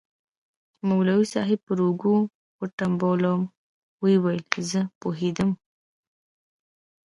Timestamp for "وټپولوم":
2.59-3.41